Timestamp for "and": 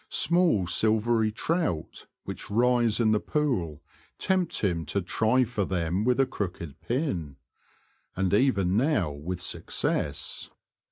8.15-8.33